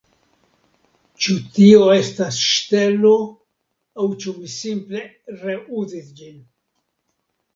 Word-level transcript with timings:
Ĉu 1.25 1.33
tio 1.57 1.81
estas 1.97 2.39
ŝtelo 2.45 3.11
aŭ 3.99 4.07
ĉu 4.23 4.33
mi 4.39 4.49
simple 4.53 5.03
reuzis 5.43 6.09
ĝin 6.21 6.41